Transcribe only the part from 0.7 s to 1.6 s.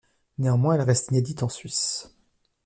elle reste inédite en